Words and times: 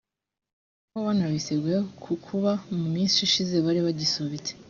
aho 0.91 0.99
banabiseguye 1.07 1.77
ku 2.03 2.11
kuba 2.25 2.51
mu 2.77 2.85
minsi 2.93 3.17
ishize 3.27 3.55
bari 3.65 3.79
bagisubitse 3.87 4.51